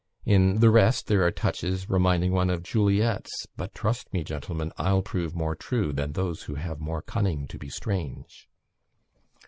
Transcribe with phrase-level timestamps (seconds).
[0.25, 5.03] In the rest there are touches reminding one of Juliet's "But trust me, gentleman, I'll
[5.03, 8.49] prove more true, Than those that have more cunning to be strange."